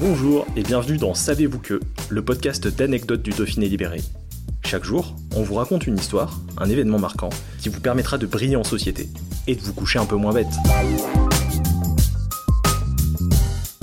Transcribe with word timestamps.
Bonjour 0.00 0.46
et 0.54 0.62
bienvenue 0.62 0.96
dans 0.96 1.12
Savez-vous 1.12 1.58
que, 1.58 1.80
le 2.08 2.24
podcast 2.24 2.68
d'anecdotes 2.68 3.20
du 3.20 3.30
Dauphiné 3.30 3.68
libéré. 3.68 4.00
Chaque 4.64 4.84
jour, 4.84 5.16
on 5.34 5.42
vous 5.42 5.54
raconte 5.54 5.88
une 5.88 5.96
histoire, 5.96 6.40
un 6.56 6.70
événement 6.70 7.00
marquant, 7.00 7.30
qui 7.58 7.68
vous 7.68 7.80
permettra 7.80 8.16
de 8.16 8.26
briller 8.26 8.54
en 8.54 8.62
société 8.62 9.08
et 9.48 9.56
de 9.56 9.60
vous 9.60 9.72
coucher 9.72 9.98
un 9.98 10.06
peu 10.06 10.14
moins 10.14 10.32
bête. 10.32 10.46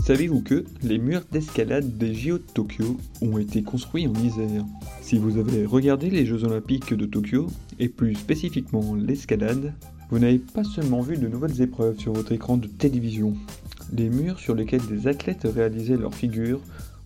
Savez-vous 0.06 0.42
que 0.42 0.64
les 0.84 1.00
murs 1.00 1.26
d'escalade 1.34 1.98
des 1.98 2.16
JO 2.16 2.38
de 2.38 2.44
Tokyo 2.54 2.98
ont 3.22 3.38
été 3.38 3.62
construits 3.62 4.08
en 4.08 4.14
Isère? 4.14 4.64
Si 5.02 5.18
vous 5.18 5.38
avez 5.38 5.66
regardé 5.66 6.10
les 6.10 6.26
Jeux 6.26 6.46
Olympiques 6.46 6.94
de 6.94 7.06
Tokyo, 7.06 7.48
et 7.78 7.90
plus 7.90 8.16
spécifiquement 8.16 8.96
l'escalade, 8.96 9.74
vous 10.10 10.20
n'avez 10.20 10.40
pas 10.40 10.64
seulement 10.64 11.02
vu 11.02 11.18
de 11.18 11.28
nouvelles 11.28 11.62
épreuves 11.62 12.00
sur 12.00 12.14
votre 12.14 12.32
écran 12.32 12.56
de 12.56 12.68
télévision, 12.68 13.34
les 13.94 14.10
murs 14.10 14.40
sur 14.40 14.56
lesquels 14.56 14.86
des 14.88 15.08
athlètes 15.08 15.48
réalisaient 15.54 15.98
leurs 15.98 16.16
figures 16.16 16.62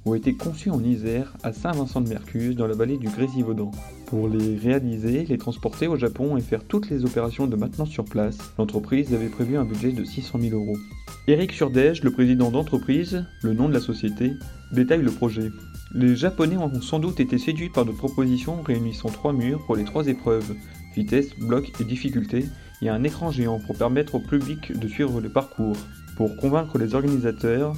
ont 0.06 0.14
été 0.14 0.34
conçus 0.34 0.70
en 0.70 0.84
Isère 0.84 1.34
à 1.44 1.52
Saint-Vincent-de-Mercuse 1.52 2.56
dans 2.56 2.68
la 2.68 2.76
vallée 2.76 2.98
du 2.98 3.10
Grésivaudan. 3.10 3.72
Pour 4.06 4.30
les 4.30 4.56
réaliser, 4.56 5.26
les 5.26 5.38
transporter 5.38 5.88
au 5.88 5.98
Japon 5.98 6.38
et 6.38 6.42
faire 6.42 6.64
toutes 6.64 6.90
les 6.90 7.04
opérations 7.06 7.48
de 7.48 7.56
maintenance 7.56 7.90
sur 7.90 8.06
place, 8.06 8.38
l'entreprise 8.58 9.14
avait 9.14 9.28
prévu 9.28 9.58
un 9.58 9.66
budget 9.66 9.92
de 9.92 10.04
600 10.04 10.40
000 10.42 10.56
euros. 10.56 10.78
Eric 11.28 11.52
Surdège, 11.52 12.04
le 12.04 12.12
président 12.12 12.50
d'entreprise, 12.50 13.26
le 13.44 13.54
nom 13.54 13.68
de 13.68 13.74
la 13.74 13.82
société, 13.82 14.34
détaille 14.72 15.02
le 15.02 15.12
projet. 15.12 15.52
Les 15.94 16.16
Japonais 16.16 16.58
ont 16.58 16.82
sans 16.82 17.00
doute 17.00 17.20
été 17.20 17.38
séduits 17.38 17.70
par 17.70 17.86
notre 17.86 17.98
proposition 17.98 18.62
réunissant 18.62 19.10
trois 19.10 19.34
murs 19.34 19.64
pour 19.66 19.76
les 19.76 19.84
trois 19.84 20.08
épreuves, 20.08 20.56
vitesse, 20.96 21.36
bloc 21.38 21.72
et 21.80 21.84
difficulté, 21.84 22.46
et 22.82 22.90
un 22.90 23.04
écran 23.04 23.32
géant 23.32 23.60
pour 23.60 23.78
permettre 23.78 24.16
au 24.16 24.20
public 24.20 24.78
de 24.78 24.88
suivre 24.88 25.20
le 25.20 25.30
parcours. 25.30 25.76
Pour 26.20 26.36
convaincre 26.36 26.78
les 26.78 26.96
organisateurs, 26.96 27.74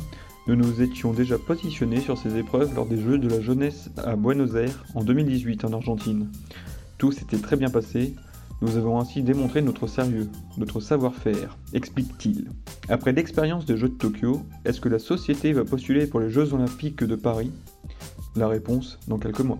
nous 0.48 0.56
nous 0.56 0.82
étions 0.82 1.14
déjà 1.14 1.38
positionnés 1.38 2.02
sur 2.02 2.18
ces 2.18 2.38
épreuves 2.38 2.74
lors 2.74 2.88
des 2.88 3.00
Jeux 3.00 3.20
de 3.20 3.30
la 3.30 3.40
jeunesse 3.40 3.92
à 3.98 4.16
Buenos 4.16 4.56
Aires 4.56 4.84
en 4.96 5.04
2018 5.04 5.64
en 5.64 5.74
Argentine. 5.74 6.28
Tout 6.98 7.12
s'était 7.12 7.38
très 7.38 7.56
bien 7.56 7.70
passé, 7.70 8.16
nous 8.64 8.78
avons 8.78 9.00
ainsi 9.00 9.22
démontré 9.22 9.62
notre 9.62 9.86
sérieux, 9.86 10.28
notre 10.58 10.80
savoir-faire, 10.80 11.56
explique-t-il. 11.74 12.50
Après 12.90 13.12
l'expérience 13.12 13.68
des 13.68 13.78
Jeux 13.78 13.90
de 13.90 13.94
Tokyo, 13.94 14.42
est-ce 14.66 14.82
que 14.82 14.90
la 14.90 14.98
société 14.98 15.54
va 15.54 15.64
postuler 15.64 16.08
pour 16.08 16.20
les 16.20 16.32
Jeux 16.32 16.52
olympiques 16.52 17.04
de 17.04 17.16
Paris? 17.16 17.52
La 18.36 18.48
réponse 18.48 18.98
dans 19.08 19.20
quelques 19.20 19.42
mois. 19.42 19.60